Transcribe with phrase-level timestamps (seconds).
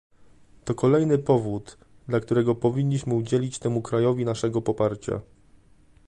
[0.65, 5.21] To kolejny powód, dla którego powinniśmy udzielić temu krajowi naszego poparcia